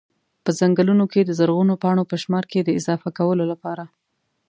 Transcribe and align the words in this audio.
په 0.43 0.49
ځنګلونو 0.59 1.05
کي 1.11 1.21
د 1.23 1.31
زرغونو 1.39 1.73
پاڼو 1.83 2.03
په 2.11 2.15
شمار 2.23 2.45
کي 2.51 2.59
د 2.63 2.69
اضافه 2.79 3.09
کولو 3.17 3.43
لپاره 3.51 3.83